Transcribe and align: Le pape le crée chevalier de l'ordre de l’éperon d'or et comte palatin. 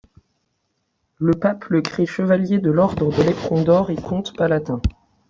Le 1.19 1.33
pape 1.35 1.65
le 1.65 1.83
crée 1.83 2.07
chevalier 2.07 2.57
de 2.57 2.71
l'ordre 2.71 3.15
de 3.15 3.21
l’éperon 3.21 3.61
d'or 3.61 3.91
et 3.91 3.95
comte 3.95 4.35
palatin. 4.35 4.81